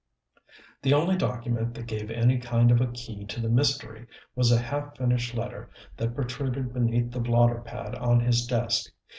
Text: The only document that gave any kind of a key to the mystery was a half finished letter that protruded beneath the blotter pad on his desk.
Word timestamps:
The 0.81 0.95
only 0.95 1.15
document 1.15 1.75
that 1.75 1.85
gave 1.85 2.09
any 2.09 2.39
kind 2.39 2.71
of 2.71 2.81
a 2.81 2.87
key 2.87 3.23
to 3.25 3.39
the 3.39 3.49
mystery 3.49 4.07
was 4.33 4.51
a 4.51 4.57
half 4.57 4.97
finished 4.97 5.35
letter 5.35 5.69
that 5.95 6.15
protruded 6.15 6.73
beneath 6.73 7.11
the 7.11 7.19
blotter 7.19 7.61
pad 7.61 7.93
on 7.93 8.19
his 8.21 8.47
desk. 8.47 8.91